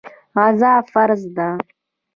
[0.37, 1.49] غزا فرض ده.